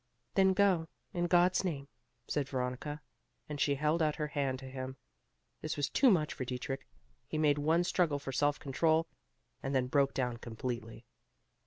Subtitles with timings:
[0.33, 1.87] "Then go, in God's name,"
[2.27, 3.03] said Veronica,
[3.47, 4.97] and she held out her hand to him.
[5.61, 6.87] This was too much for Dietrich.
[7.27, 9.05] He made one struggle for self control
[9.61, 11.05] and then broke down completely.